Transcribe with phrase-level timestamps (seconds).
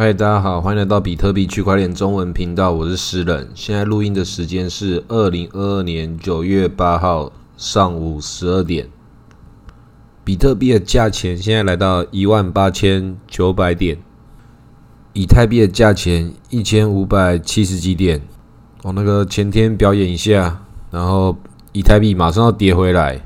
[0.00, 3.48] 嗨，大家好，欢迎来到比特币区块链中文频道，我是诗人。
[3.52, 8.88] 现在录音的时间是二零二二年九月八号上午十二点。
[10.22, 13.98] 比特币的价钱现在来到一万八千九百点，
[15.14, 18.22] 以太币的价钱一千五百七十几点。
[18.84, 20.62] 我那个前天表演一下，
[20.92, 21.36] 然后
[21.72, 23.20] 以太币马上要跌回来，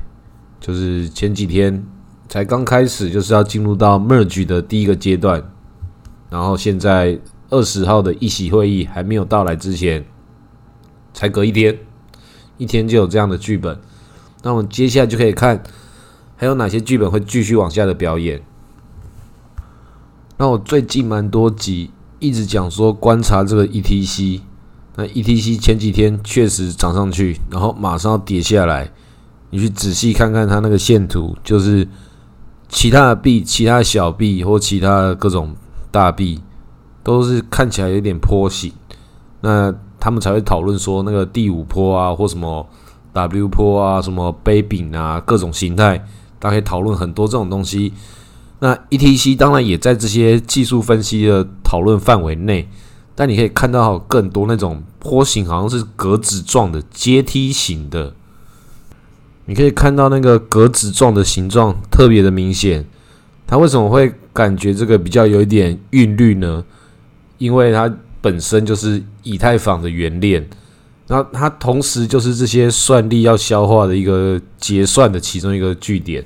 [0.59, 1.85] 就是前几天
[2.27, 5.51] 才刚开始，就是要进入到 merge 的第一个阶段。
[6.33, 7.19] 然后现在
[7.51, 10.03] 二十号的一席会议还没有到来之前，
[11.13, 11.77] 才隔一天，
[12.57, 13.79] 一天就有这样的剧本。
[14.41, 15.61] 那我们接下来就可以看
[16.35, 18.41] 还有哪些剧本会继续往下的表演。
[20.37, 24.41] 那我最近蛮多集一直讲说观察这个 ETC，
[24.95, 28.91] 那 ETC 前几天确实涨上去，然后马上要跌下来。
[29.51, 31.87] 你去仔细看看它那个线图，就是
[32.69, 35.55] 其他的币、其他小币或其他各种。
[35.93, 36.41] 大臂
[37.03, 38.73] 都是看起来有点坡形，
[39.41, 42.67] 那他们才会讨论说那个第五坡啊，或什么
[43.13, 45.99] W 坡啊，什么杯柄啊，各种形态，
[46.39, 47.93] 大家可以讨论很多这种东西。
[48.57, 52.67] 那 ETC 当然也在这些技术分析的讨论范围内，
[53.13, 58.15] 但你可以看到更多那种坡形，好像是格子状的阶梯型的。
[59.45, 62.83] 你可以看到那个格子状的形状特别的明显。
[63.45, 66.65] 它为什么会感觉这个比较有一点韵律呢？
[67.37, 70.47] 因为它本身就是以太坊的原链，
[71.07, 76.25] 然后它同时就是这些算力要消化的一个结算的其中一个据点。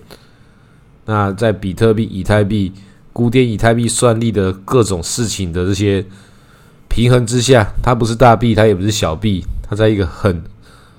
[1.06, 2.72] 那在比特币、以太币、
[3.12, 6.06] 古典以太币算力的各种事情的这些
[6.88, 10.44] 平衡之下，它不是大币，它也不是小币，它在一个很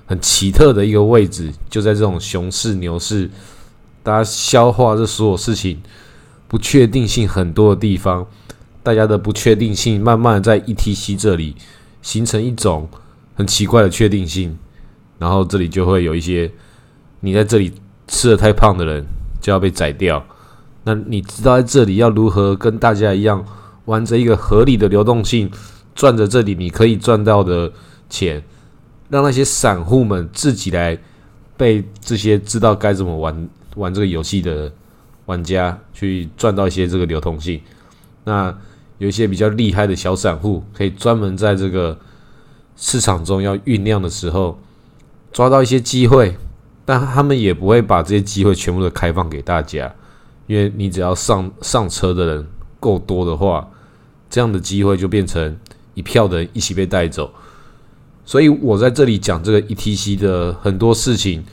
[0.05, 3.29] 很奇特的一个位置，就在这种熊市、牛市，
[4.03, 5.79] 大家消化这所有事情。
[6.49, 8.25] 不确定性很多的地方，
[8.81, 11.55] 大家的不确定性慢慢在 ETC 这里
[12.01, 12.89] 形成一种
[13.35, 14.57] 很奇怪的确定性，
[15.19, 16.51] 然后这里就会有一些
[17.19, 17.71] 你在这里
[18.07, 19.05] 吃的太胖的人
[19.39, 20.25] 就要被宰掉。
[20.85, 23.45] 那你知道在这里要如何跟大家一样
[23.85, 25.51] 玩着一个合理的流动性，
[25.93, 27.71] 赚着这里你可以赚到的
[28.09, 28.43] 钱，
[29.09, 30.97] 让那些散户们自己来
[31.55, 34.71] 被这些知道该怎么玩玩这个游戏的。
[35.29, 37.61] 玩家去赚到一些这个流通性，
[38.23, 38.57] 那
[38.97, 41.95] 有一些比较厉害的小散户，可以专门在这个
[42.75, 44.59] 市场中要酝酿的时候，
[45.31, 46.35] 抓到一些机会，
[46.83, 49.93] 但他们也不会把这些机会全部都开放给大家，
[50.47, 52.47] 因为你只要上上车的人
[52.79, 53.69] 够多的话，
[54.31, 55.55] 这样的机会就变成
[55.93, 57.31] 一票的人一起被带走。
[58.25, 61.43] 所以我在这里讲这个 ETC 的很多事情，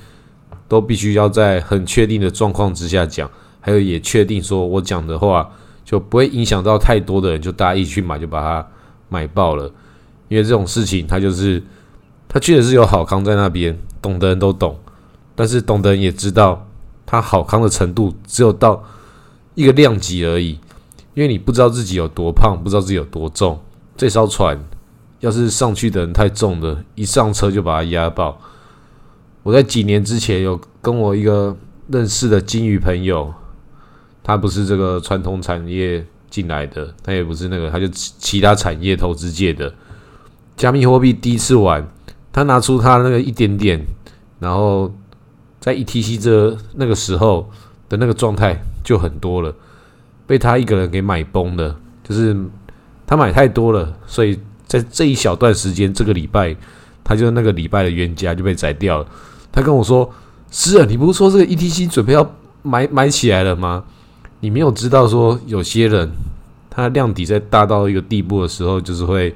[0.66, 3.30] 都必须要在很确定的状况之下讲。
[3.66, 5.50] 还有也确定说，我讲的话
[5.84, 8.64] 就不会影响到太多的人，就大家一起去买，就把它
[9.08, 9.64] 买爆了。
[10.28, 11.60] 因为这种事情，它就是
[12.28, 14.78] 它确实是有好康在那边，懂的人都懂。
[15.34, 16.64] 但是懂的人也知道，
[17.04, 18.84] 它好康的程度只有到
[19.56, 20.60] 一个量级而已。
[21.14, 23.58] 因为你不知道自己有多胖，不知道自己有多重。
[23.96, 24.56] 这艘船
[25.18, 28.38] 要是上去的人太重了，一上车就把它压爆。
[29.42, 31.56] 我在几年之前有跟我一个
[31.88, 33.34] 认识的金鱼朋友。
[34.26, 39.72] 他不是这个传统产业进来的，他也不是那个，他就其他产业投资界的
[40.56, 41.86] 加密货币第一次玩，
[42.32, 43.80] 他拿出他那个一点点，
[44.40, 44.92] 然后
[45.60, 47.48] 在 ETC 这那个时候
[47.88, 49.54] 的那个状态就很多了，
[50.26, 52.36] 被他一个人给买崩了，就是
[53.06, 56.56] 他买太多了，所以在这一小段时间，这个礼拜
[57.04, 59.06] 他就那个礼拜的冤家就被宰掉了。
[59.52, 60.12] 他跟我说
[60.50, 62.28] ：“是啊，你不是说这个 ETC 准备要
[62.62, 63.84] 买买起来了吗？”
[64.46, 66.08] 你没有知道说，有些人
[66.70, 69.34] 他量底在大到一个地步的时候，就是会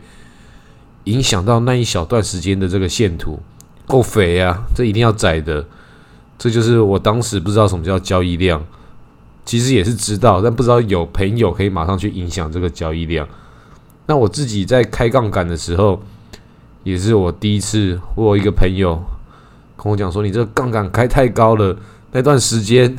[1.03, 3.41] 影响到那一小段时间的这个线图
[3.89, 5.67] 够肥啊，这一定要窄的。
[6.39, 8.65] 这就是我当时不知道什么叫交易量，
[9.45, 13.27] 其实也是知道，但不知道有朋友可以马上去影响这个交易量。
[14.07, 16.01] 那我自己在开杠杆的时候，
[16.85, 19.03] 也是我第一次，我有一个朋友
[19.77, 21.77] 跟我讲说：“你这个杠杆开太高了。”
[22.15, 22.97] 那段时间。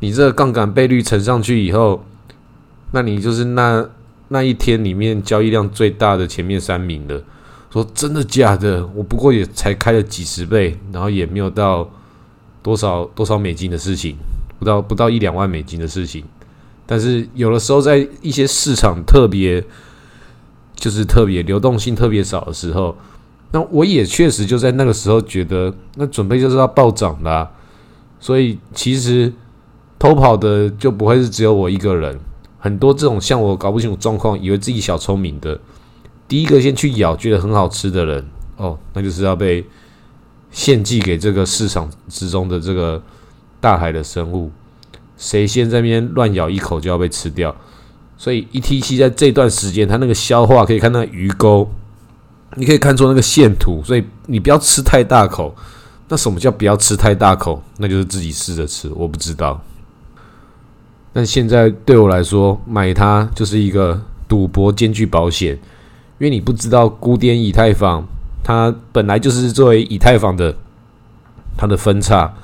[0.00, 2.04] 你这个杠杆倍率乘上去以后，
[2.92, 3.84] 那你就是那
[4.28, 7.20] 那一天里面交易量最大的前面三名了。
[7.72, 8.86] 说真的假的？
[8.94, 11.90] 我不过也才开了几十倍，然后也没有到
[12.62, 14.16] 多少多少美金的事情，
[14.58, 16.24] 不到不到一两万美金的事情。
[16.86, 19.62] 但是有的时候在一些市场特别
[20.74, 22.96] 就是特别流动性特别少的时候，
[23.50, 27.50] 那我也确实就在那个时候觉得，那准备就是要暴涨啦。
[28.20, 29.32] 所以其实。
[29.98, 32.18] 偷跑的就不会是只有我一个人，
[32.58, 35.58] 很多这种像我搞不清楚状况，以为自己小聪明的，
[36.26, 38.24] 第一个先去咬，觉得很好吃的人，
[38.56, 39.64] 哦，那就是要被
[40.50, 43.02] 献祭给这个市场之中的这个
[43.60, 44.50] 大海的生物。
[45.16, 47.54] 谁先在那边乱咬一口，就要被吃掉。
[48.16, 51.68] 所以 E T C 在这段时间，它那个消化可以看到鱼钩，
[52.54, 53.82] 你可以看出那个线图。
[53.84, 55.54] 所以你不要吃太大口。
[56.08, 57.60] 那什么叫不要吃太大口？
[57.78, 58.88] 那就是自己试着吃。
[58.94, 59.60] 我不知道。
[61.12, 65.54] 但现在对我来说，买它就是一个赌博兼具保险，
[66.18, 68.06] 因为你不知道古典以太坊
[68.42, 70.56] 它本来就是作为以太坊的
[71.56, 72.34] 它的分叉。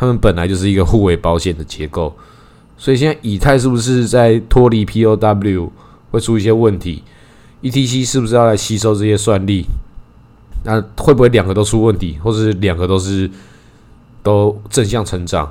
[0.00, 2.14] 他们本来就是一个互为保险的结构，
[2.76, 5.70] 所以现在以太是不是在脱离 POW
[6.12, 7.02] 会出一些问题
[7.62, 9.64] ？ETC 是不是要来吸收这些算力？
[10.62, 13.28] 那会不会两个都出问题，或是两个都是
[14.22, 15.50] 都正向成长？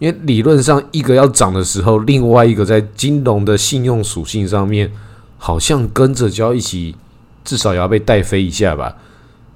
[0.00, 4.90] 因为理论上一个要涨的时候，另外一个在金融的信用属性上面
[5.38, 6.96] 好像跟着就要一起，
[7.44, 8.96] 至少也要被带飞一下吧。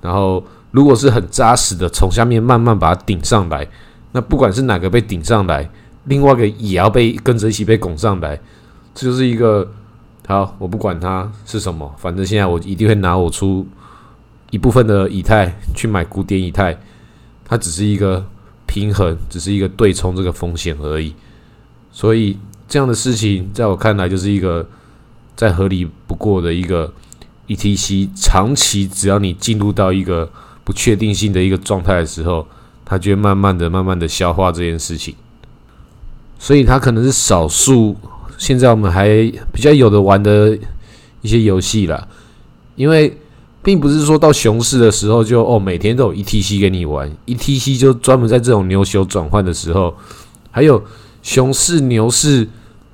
[0.02, 3.67] 然后如果是很扎实的，从下面慢慢把它顶上来。
[4.12, 5.69] 那不管是哪个被顶上来，
[6.05, 8.38] 另外一个也要被跟着一起被拱上来，
[8.94, 9.67] 这就是一个
[10.26, 13.67] 好，我不管它是什么，反正现在我一定会拿我出
[14.50, 16.79] 一部分的以太去买古典以太，
[17.44, 18.25] 它只是一个
[18.75, 21.15] 平衡，只是一个对冲这个风险而已。
[21.93, 22.37] 所以
[22.67, 24.69] 这样的事情在我看来就是一个
[25.37, 26.93] 再合理不过的一个
[27.47, 30.29] ETC，长期只要你进入到一个
[30.65, 32.47] 不确定性的一个状态的时候。
[32.87, 35.15] 它就会慢慢的、慢慢的消化这件事情，
[36.38, 37.97] 所以它可能是少数
[38.37, 39.09] 现在我们还
[39.55, 40.55] 比较有的玩的
[41.23, 42.06] 一些游戏啦。
[42.77, 43.17] 因为
[43.65, 49.95] 并不是说到熊市的时候就哦每天都有 ETC 给你玩，ETC 就专门在这种牛熊转换的时候，
[50.51, 50.85] 还有
[51.23, 52.47] 熊市、牛市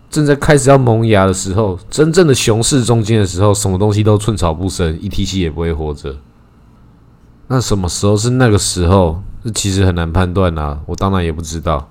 [0.08, 6.16] 正在开始要萌芽的时候，真正的熊市中间的时候，什么东西都寸草不生，ETC 也不会活着。
[7.48, 9.20] 那什么时候是那个时候？
[9.42, 11.88] 这其实很难判断啊，我当然也不知道。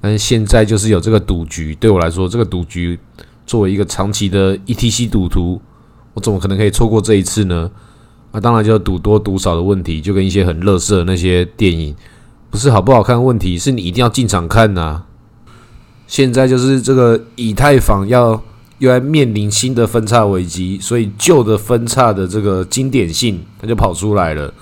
[0.00, 2.98] 但是现在就是有这个赌局，对我来说，这个赌局
[3.44, 5.60] 作为一个长期的 ETC 赌徒，
[6.14, 7.70] 我怎么可能可以错过这一次呢？
[8.32, 11.94] 那当然就赌多赌少的问题，就跟一些很乐色的那些电影，
[12.50, 15.04] 不是好不好看问题，是你一定要进场看呐。
[16.06, 18.42] 现在就是这个以太坊要
[18.78, 24.52] 又要面临新的分叉危机，所以旧的分叉的这个经典性，它就跑出来了。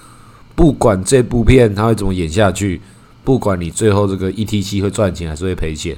[0.55, 2.81] 不管这部片它会怎么演下去，
[3.25, 5.97] 不管你最后这个 ETC 会赚钱还是会赔钱，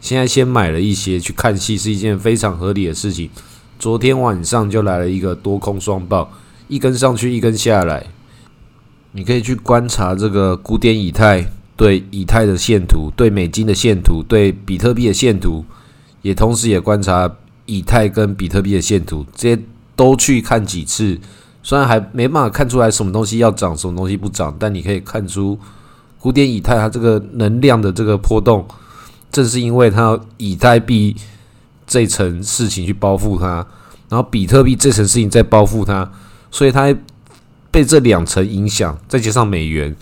[0.00, 3.30] 现在先买了一些去看戏是一件非常合理的事情。
[3.84, 6.32] 昨天晚上就来了一个多空双爆，
[6.68, 8.06] 一根上去一根下来，
[9.12, 11.46] 你可以去观察这个古典以太
[11.76, 15.62] 对以太的线图、对美金的线图、对比特币的线图，
[16.22, 17.30] 也同时也观察
[17.66, 19.62] 以太跟比特币的线图，这些
[19.94, 21.20] 都去看几次。
[21.62, 25.58] 虽然还没办法看出来什么东西要涨，什么东西不涨，但你可以看出
[26.18, 28.66] 古典以太它这个能量的这个波动，
[29.30, 31.14] 正是因为它以太币
[31.86, 33.66] 这层事情去包覆它，
[34.08, 36.10] 然后比特币这层事情再包覆它，
[36.50, 36.94] 所以它
[37.70, 39.94] 被这两层影响，再加上美元，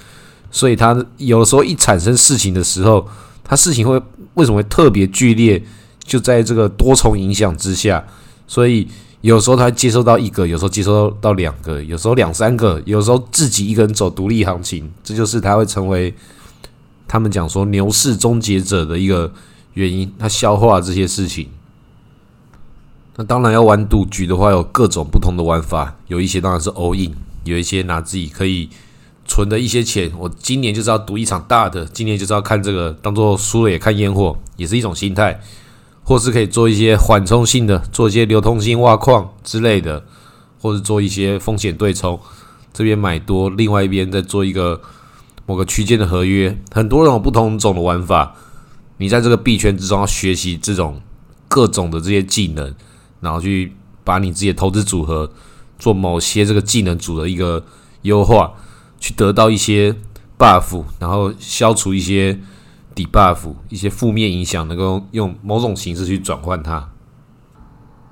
[0.50, 3.08] 所以它有时候一产生事情的时候，
[3.44, 4.00] 它事情会
[4.34, 5.62] 为什么会特别剧烈？
[6.05, 8.05] 就在这个多重影响之下，
[8.46, 8.88] 所以。
[9.23, 16.12] 有时候他接收到一个，有时候接收到两个，有时候两三个，有时候自己一个人走独立行情，这就是他会成为
[17.07, 19.33] 他们讲说牛市终结者的一个
[19.75, 20.12] 原因。
[20.18, 21.47] 他消化这些事情。
[23.16, 27.14] 那当然要玩赌局的话，有各种不同的玩法，有一些当然是 all in，
[27.45, 28.69] 有一些拿自己可以
[29.25, 35.40] 存的一些钱，我今年就是要赌一场大的，今年就是要看这个，当做输了也看烟火，也是一种心态。
[36.04, 40.02] 或是可以做一些缓冲性的，做一些流通性挖矿之类的，
[40.61, 42.19] 或者做一些风险对冲，
[42.73, 44.81] 这边买多，另外一边再做一个
[45.47, 48.35] 某个区间的合约，很多种不同种的玩法。
[48.97, 51.00] 你在这个币圈之中要学习这种
[51.47, 52.75] 各种的这些技能，
[53.23, 53.73] 然后去
[54.05, 55.31] 把你自己的投资组合
[55.79, 57.64] 做某些这个技能组的一个
[58.02, 58.52] 优化，
[59.00, 59.97] 去得到一些
[60.38, 62.38] buff，然后消除一些。
[62.95, 63.38] debuff，
[63.71, 66.91] 一些负面影响，能够用某种形式去转换它。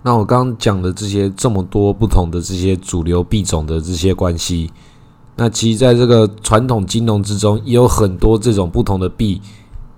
[0.02, 4.71] 那我刚刚讲的这些这么多不同的这些主流币种的这些关系，
[5.37, 9.43] 那其实在这个传统金融之中，也有很多这种不同的币，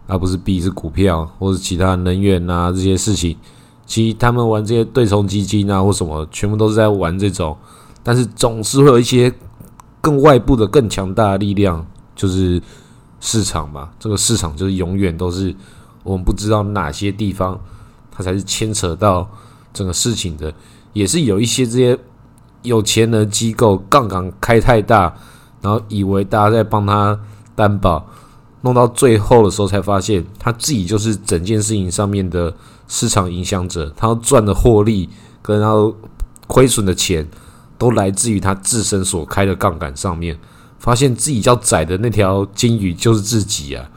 [0.08, 3.36] 而不是币是股票或者其他能源啊这些事情。
[3.86, 7.56] 其实他们玩这些对冲基金啊或什么，全部都是在玩这种，
[8.02, 9.32] 但是总是会有一些
[10.00, 12.62] 更外部的更强大的力量，就是。
[13.24, 15.54] 市场嘛，这个市场就是永远都是
[16.02, 17.56] 我们不知道哪些地方
[18.10, 19.30] 它才是牵扯到
[19.72, 20.52] 整个事情的，
[20.92, 21.96] 也是有一些这些
[22.62, 25.14] 有钱的机构杠杆开太大，
[25.60, 27.16] 然后以为大家在帮他
[27.54, 28.04] 担保，
[28.62, 32.52] 弄到最后的时候才发现他自己就是整件事情上面的
[32.88, 35.08] 市场影响者，他赚的获利
[35.40, 35.72] 跟他
[36.46, 37.28] 亏损的钱。
[37.78, 40.38] 都来自于他自身所开的杠杆上面，
[40.78, 43.90] 发现自己叫窄的那条金鱼就是自己啊！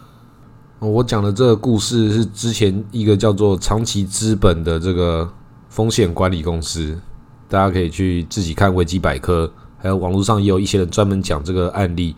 [0.80, 5.32] 我讲的这个故事是之前一个叫做长期资本的这个
[5.70, 7.00] 风险管理公司，
[7.48, 12.16] 大家可以去自己看维基百科，还有网络上也有一些人专门讲这个案例。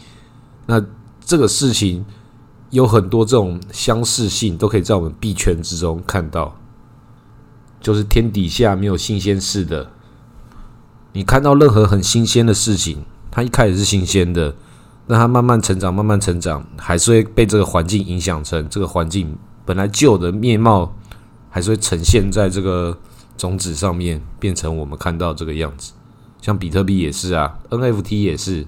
[0.68, 0.82] 那
[1.20, 2.06] 这个事情
[2.78, 6.56] 有很多这种相似性，都可以在我们币圈之中看到，
[7.82, 9.90] 就是天底下没有新鲜事的。
[11.12, 14.56] 你看到任何很新鲜的事情，它一开始是新鲜的，
[15.08, 20.94] 那它慢慢成长，慢慢成长，还是会被这个环境影响成这个环境本来旧的面貌，
[21.50, 22.96] 还是会呈现在这个
[23.36, 25.94] 种子上面，变成我们看到这个样子。
[26.40, 28.68] 像比特币也是啊，NFT 也是，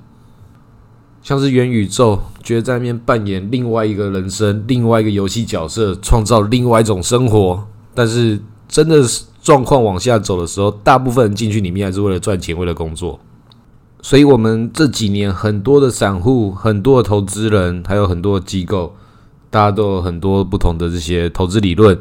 [1.21, 9.25] 像是元宇宙，觉得在那边扮演另外一个人生，另外一个游戏角色，创造另外一种生活，但是真的是。
[9.41, 13.17] 状况往下走的时候，大部分人进去里面还是为了赚钱，为了工作。
[14.01, 18.93] 所以，我们这几年很多的散户、很多的投资人，还有很多的机构，
[19.49, 21.97] 大家都有很多不同的这些投资理论。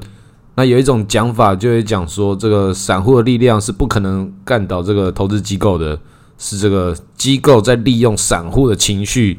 [0.56, 5.98] 那有一种讲法，就会讲说，这个散户的力量是不可能干倒这个投资机构的，
[6.38, 9.38] 是这个机构在利用散户的情绪，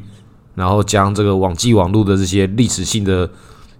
[0.54, 3.28] 然后将这个网际网络的这些历史性的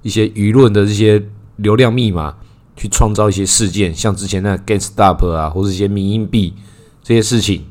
[0.02, 1.22] 一些舆论的这些
[1.56, 2.34] 流量密码。
[2.76, 6.54] 去创造一些事件，像之前那 GameStop 啊，或者一些民营币
[7.02, 7.62] 这些事情，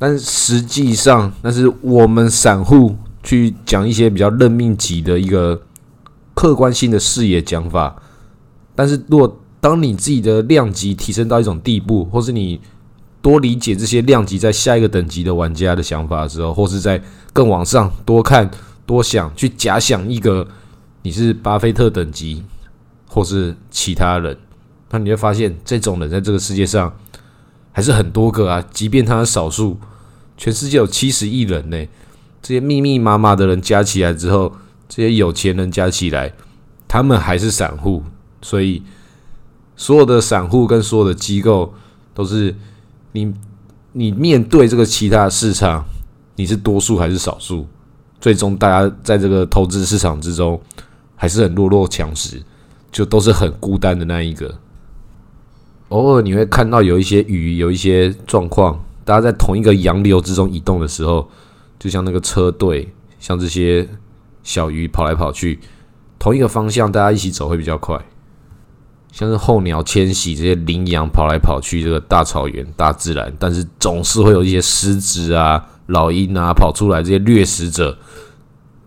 [0.00, 5.62] 但实际上那是我们散户去讲一些比较任命级的一个
[6.34, 8.02] 客观性的视野讲法。
[8.74, 12.60] 但是，如果当你自己的量级提升到一种地步，或是你
[13.22, 18.50] 多理解这些量级在下一个等级的玩家的想法的时候，或是在更往上多看
[18.86, 20.46] 多想，去假想一个
[21.02, 22.44] 你是巴菲特等级。
[23.12, 24.38] 或是其他人，
[24.90, 26.96] 那你会发现这种人在这个世界上
[27.72, 28.64] 还是很多个啊。
[28.70, 29.76] 即便他是少数，
[30.36, 31.88] 全世界有七十亿人呢，
[32.40, 34.52] 这些密密麻麻的人加起来之后，
[34.88, 36.32] 这些有钱人加起来，
[36.86, 38.04] 他们还是散户。
[38.42, 38.80] 所以，
[39.74, 41.74] 所有的散户跟所有的机构
[42.14, 42.54] 都是
[43.12, 43.34] 你，
[43.92, 45.84] 你面对这个其他市场，
[46.36, 47.66] 你是多数还是少数？
[48.20, 50.60] 最终，大家在这个投资市场之中
[51.16, 52.42] 还是很弱肉强食。
[52.92, 54.52] 就都是很孤单的那一个。
[55.90, 61.30] 偶尔你会看到有一些鱼，有一些状况，大家在同一个洋流之中移动的时候，
[61.78, 63.88] 就像那个车队，像这些
[64.42, 65.60] 小鱼跑来跑去，
[66.18, 67.96] 同一个方向，大家一起走会比较快。
[69.12, 77.96] 像是候鸟迁徙，这些羚羊跑来跑去，这个大草原、大自然，但是总是会有一些狮子啊、老鹰啊跑出来，这些掠食者。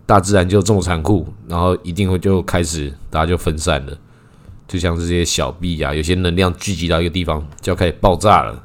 [0.06, 3.98] 大自然就这么残酷，然后一定会就开始大家就分散了，
[4.68, 8.64] 就像这些小臂啊，有些能量聚集到一个地方就要开始爆炸了。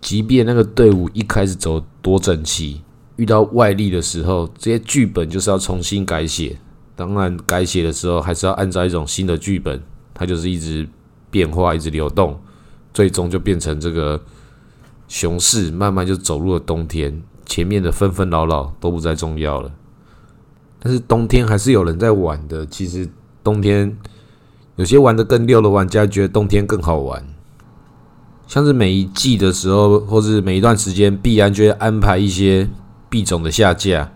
[0.00, 2.80] 即便那个队伍一开始走多整齐，
[3.16, 6.56] 遇到外力的时候，这些剧本就是要重新改写。
[6.96, 9.82] 当然，改写的时候还是要按照一种新的剧本，
[10.14, 10.88] 它就是一直
[11.30, 12.40] 变化，一直流动，
[12.94, 14.18] 最终就变成这个
[15.08, 17.22] 熊市，慢慢就走入了冬天。
[17.44, 19.70] 前面的纷纷扰扰都不再重要了，
[20.80, 22.64] 但是冬天还是有人在玩的。
[22.64, 23.06] 其实
[23.42, 23.94] 冬天
[24.76, 27.22] 有些玩的更溜的玩家觉得冬天更好玩，
[28.46, 32.68] 像是每一季的时候，或是每一段时间，必然就会安排一些
[33.10, 34.10] 币种的下架。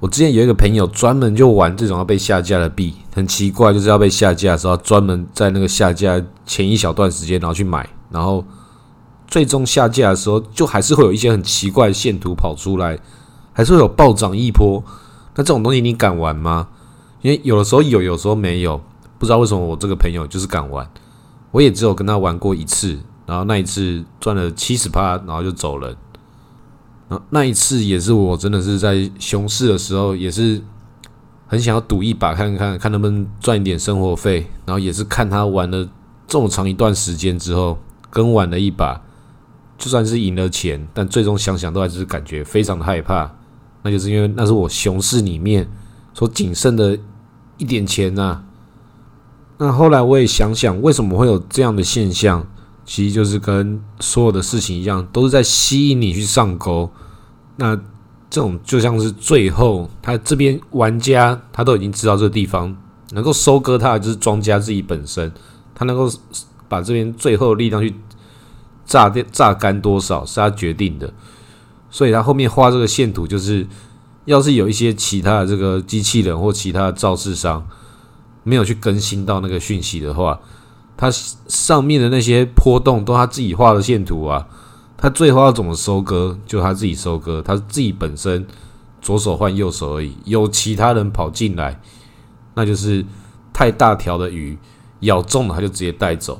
[0.00, 8.44] 我之前有一个朋友专门就玩这种要被下架的币，很奇怪，就是要被下架的时候，专门在那个下架前一小段时间，然后去买，然后。
[9.32, 12.98] 最终下架的时候，就还是会有一些很奇怪的线图跑出来，
[13.52, 14.82] 还是会有暴涨一波。
[15.36, 16.66] 那这种东西你敢玩吗？
[17.22, 18.80] 因为有的时候有，有时候没有。
[19.20, 20.84] 不知道为什么我这个朋友就是敢玩，
[21.52, 25.94] 我也只有跟他玩过一次，然后那一次赚了七十趴，然后就走了。
[27.10, 30.62] 那那一次也是我真的是在熊市的时候，也是
[31.46, 34.46] 很想要赌一把看看，看能不能赚一点生活费。
[34.64, 35.86] 然后也是看他玩了
[36.26, 37.76] 这么长一段时间之后，
[38.08, 39.02] 跟玩了一把。
[39.76, 43.34] 就算是赢了钱，但最终想想都还是感觉非常的害怕。
[43.82, 45.66] 那就是因为那是我熊市里面
[46.12, 46.98] 所仅剩的
[47.56, 48.44] 一点钱呐。
[49.56, 52.46] 那后来我也想想，为什么会有这样的现象？
[52.90, 56.90] 其实就是跟所有的事情一样，都是在吸引你去上钩。
[57.54, 57.76] 那
[58.28, 62.76] 这种就像是最后他这边玩家他都已经知道这个地方
[63.12, 65.30] 能够收割它的就是庄家自己本身，
[65.72, 66.10] 他能够
[66.68, 67.94] 把这边最后的力量去
[68.84, 71.12] 榨掉、榨干多少是他决定的。
[71.92, 73.64] 所以他后面画这个线图，就是
[74.24, 77.64] 要是有一些其他的这个机器人或其他的造势商
[78.42, 80.40] 没有去更新到那个讯息的话，
[81.00, 84.46] 它上面的那些波动都他自己画的线图啊。
[84.98, 88.46] 他最后要怎么收割，就他自己收割，他自己本身
[89.00, 90.14] 左手换右手而已。
[90.26, 91.80] 有其他人跑进来，
[92.52, 93.02] 那就是
[93.50, 94.58] 太大条的鱼
[95.00, 96.38] 咬中了，他就直接带走。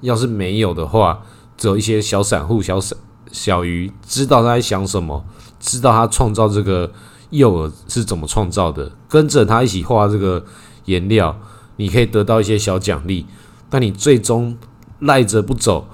[0.00, 1.20] 要是没有的话，
[1.58, 2.96] 只有一些小散户、小散
[3.30, 5.22] 小鱼知道他在想什么，
[5.60, 6.90] 知道他创造这个
[7.28, 10.42] 诱饵是怎么创造的，跟着他一起画这个
[10.86, 11.38] 颜料，
[11.76, 13.26] 你可以得到一些小奖励。
[13.70, 14.56] 那你最终
[15.00, 15.86] 赖着不走，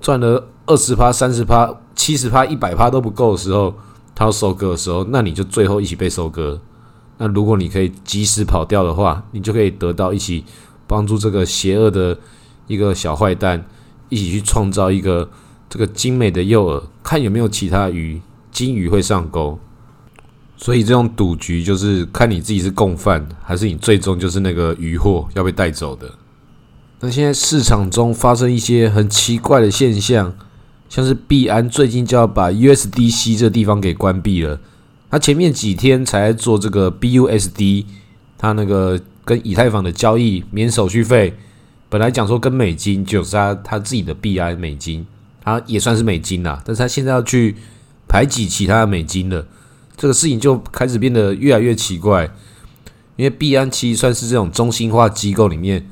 [0.00, 0.48] 赚了。
[0.70, 3.74] 二十趴、三十趴、七十趴、一百趴都不够的时候，
[4.14, 6.60] 他要收割的时候，那你就最后一起被收割。
[7.16, 10.44] 那如果你可以及时跑掉的话，你就可以得到一起
[10.86, 12.18] 帮助这个邪恶的
[12.66, 13.64] 一个小坏蛋，
[14.10, 15.26] 一起去创造一个
[15.70, 18.20] 这个精美的诱饵，看有没有其他鱼
[18.52, 19.58] 金鱼会上钩。
[20.58, 26.12] 所以这种赌局就是看你自己是共犯，还是你最终就是那个渔获要被带走的。
[27.00, 30.34] 那现在市场中发生一些很奇怪的现象。
[30.88, 34.58] 像是币安最近就要把 USDC 这地方给关闭了，
[35.10, 37.84] 他前面几天才做这个 BUSD，
[38.38, 41.34] 他那个跟以太坊的交易免手续费，
[41.90, 45.06] 本来讲说跟美金就是他他自己的币安美金，
[45.44, 47.54] 他也算是美金啦，但是他现在要去
[48.08, 49.46] 排挤其他的美金了，
[49.94, 52.24] 这个事情就开始变得越来越奇怪，
[53.16, 55.86] 因为币安其实算是这种中心化机构里面，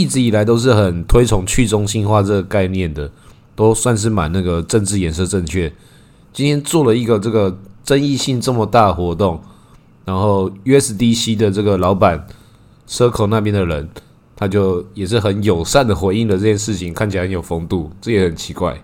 [0.00, 3.10] 一直以来都是很推崇去中心化这个概念的。
[3.56, 5.72] 都算是蛮那个政治颜色正确。
[6.30, 9.40] 今天做了一个这个争议性这么大活动，
[10.04, 12.26] 然后 USDC 的这个老板
[12.86, 13.88] Circle 那边的人，
[14.36, 18.78] 他就也是很友善的回应了这件事情，看起来很有风度，这也很奇怪。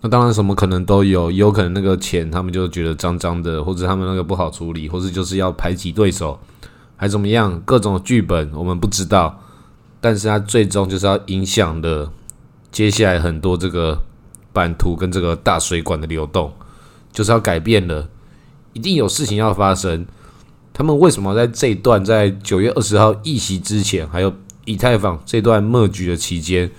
[0.00, 6.38] 那当然什么可能都有，有可能那个钱他们就觉得脏脏的，或者他们那个不好处理，或者就是要排挤对手，
[6.94, 7.60] 还怎么样？
[7.64, 9.40] 各种剧本我们不知道，
[10.00, 12.10] 但是它最终就是要影响的。
[12.70, 13.98] 接下来很多这个
[14.52, 16.52] 版图跟这个大水管的流动，
[17.10, 18.08] 就是要改变了，
[18.74, 20.06] 一定有事情要发生。
[20.74, 24.32] 他们为什么在这一段在九月二十号议席之前，还有
[24.66, 26.70] 以太坊这段末局的期间，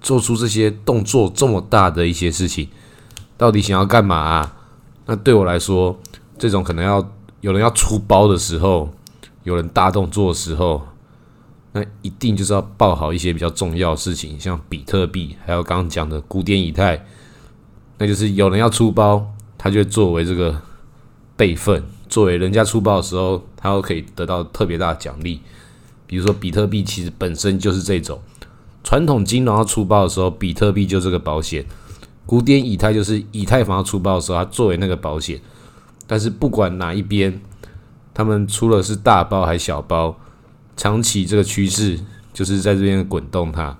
[0.00, 2.68] 做出这些动作这么大的一些事情，
[3.38, 4.56] 到底想要干嘛啊？
[5.06, 5.96] 那对我来说，
[6.36, 7.08] 这种可能要
[7.40, 8.90] 有人要出包的时候，
[9.44, 10.82] 有人大动作的时候。
[11.72, 17.06] 那一定就是要报好一些比较重要的事情，像比特币，还有刚刚讲的古典以太，
[17.98, 19.24] 那就是有人要出包，
[19.56, 20.60] 他就作为这个
[21.36, 25.40] 备份，作为人家出包的时候，他都可以得到特别大的奖励。
[26.08, 28.20] 比如说比特币其实本身就是这种
[28.82, 31.62] 传统金融要出包的时候，比特币就这个保险；
[32.26, 35.40] 古典以太就是以太坊要出包的时候，它作为那个保险。
[36.08, 37.40] 但是不管哪一边，
[38.12, 40.18] 他们出了是大包还是小包。
[40.80, 42.00] 长期这个趋势
[42.32, 43.76] 就是在这边滚动它，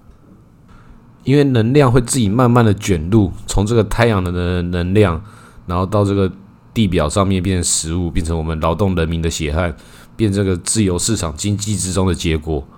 [1.25, 5.25] 因为能量会自己慢慢的卷入，从这个太阳能的能量，
[5.65, 6.31] 然后到这个
[6.75, 9.75] 地表上面变成食物，变成我们劳动人民的血汗，
[10.15, 12.69] 变这个自由市场经济之中的结果，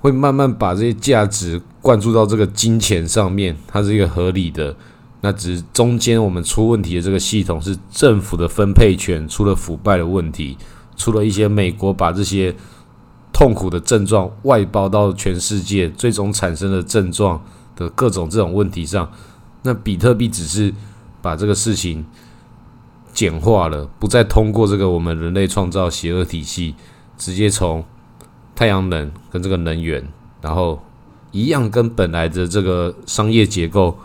[0.00, 4.74] 会慢慢把这些价值灌注到这个金钱上面，它是一个合理的。
[5.20, 10.58] 那只是中间我们出问题的这个系统是政府的分配权出了腐败的问题，
[10.96, 12.52] 出了一些美国把这些。
[13.36, 17.44] 痛苦的症状外包到全世界，最终产生的症状
[17.76, 19.12] 的各种这种问题上，
[19.60, 20.72] 那比特币只是
[21.20, 22.06] 把这个事情
[23.12, 26.74] 简化了，不再通过这个我们人类创造邪恶体系，
[27.18, 27.84] 直接从
[28.54, 30.08] 太阳能跟这个能源，
[30.40, 30.82] 然后
[31.30, 33.98] 一样跟本来的这个商业结构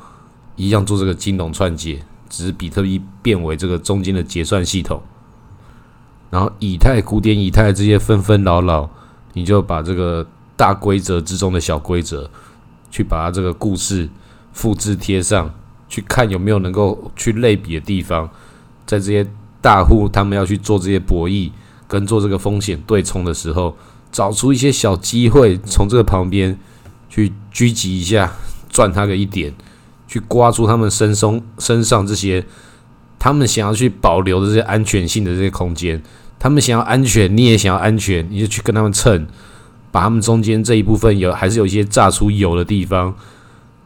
[0.58, 5.02] 一样做这个金融串接，只是比特币变为这个中间的结算系统，
[6.30, 8.90] 然后以太、古典以太这些纷纷扰扰。
[9.34, 12.30] 你就把这个大规则之中的小规则，
[12.90, 14.10] 去把它这个故事
[14.54, 15.50] 复制贴上，
[15.88, 18.30] 去看有没有能够去类比的地方。
[18.86, 19.26] 在这些
[19.62, 21.52] 大户他们要去做这些博弈
[21.88, 23.76] 跟做这个风险对冲的时候，
[24.12, 26.58] 找出一些小机会，从这个旁边
[27.10, 28.34] 去狙击一下，
[28.70, 29.54] 赚他个一点，
[30.08, 32.46] 去刮出他们身松身上这些
[33.18, 36.02] 他们想要去保留的这些安全性的这些空间。
[36.42, 39.28] 他们想要安全，你也想要安全，你就去跟他们蹭，
[39.92, 43.16] 把他们中间这一部分有还是有一些榨出油的地方，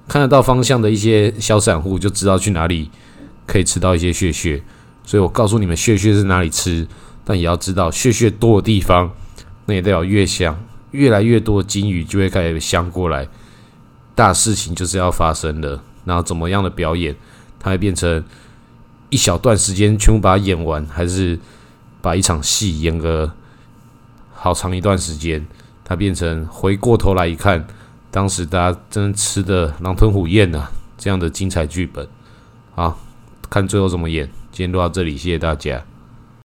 [0.08, 2.90] 看得到方向的一些小散户就知道去哪里
[3.46, 4.64] 可以吃到一些血血。
[5.04, 6.88] 所以我告诉你们，血血是哪里吃，
[7.26, 9.12] 但也要知道血血多的地方
[9.66, 10.58] 那也代表越香，
[10.92, 13.28] 越来越多金鱼就会开始香过来，
[14.16, 15.84] 大事情就是要发生了。
[16.06, 17.14] 然后怎么样的表演，
[17.60, 18.24] 它会变成
[19.10, 21.38] 一小段时间全部把它演完，还是
[22.06, 23.32] 把一场戏演个
[24.32, 25.44] 好长一段时间？
[25.84, 27.66] 它变成回过头来一看，
[28.12, 30.68] 当时大家真的吃的狼吞虎咽呐，
[31.00, 32.08] 这样的精彩剧本。
[32.76, 32.96] 啊，
[33.50, 34.30] 看最后怎么演。
[34.52, 35.84] 今天录到这里，谢谢大家。